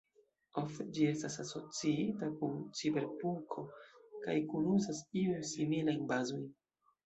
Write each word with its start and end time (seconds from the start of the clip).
Ofte 0.61 0.85
ĝi 0.97 1.03
estas 1.09 1.35
asociita 1.43 2.31
kun 2.41 2.57
ciberpunko 2.81 3.67
kaj 4.27 4.41
kunuzas 4.51 5.07
iun 5.25 5.49
similajn 5.55 6.05
bazojn. 6.15 6.53